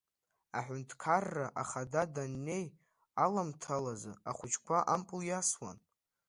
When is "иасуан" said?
5.25-5.77